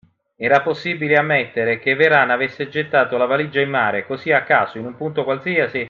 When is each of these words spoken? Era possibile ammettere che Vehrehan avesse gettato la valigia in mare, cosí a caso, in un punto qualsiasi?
Era 0.35 0.63
possibile 0.63 1.15
ammettere 1.15 1.77
che 1.77 1.93
Vehrehan 1.93 2.31
avesse 2.31 2.67
gettato 2.69 3.17
la 3.17 3.27
valigia 3.27 3.59
in 3.59 3.69
mare, 3.69 4.07
cosí 4.07 4.31
a 4.31 4.41
caso, 4.41 4.79
in 4.79 4.85
un 4.87 4.95
punto 4.95 5.23
qualsiasi? 5.23 5.79